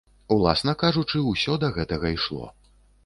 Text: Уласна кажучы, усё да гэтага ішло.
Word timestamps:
Уласна 0.35 0.73
кажучы, 0.83 1.21
усё 1.33 1.59
да 1.65 1.69
гэтага 1.79 2.15
ішло. 2.17 2.51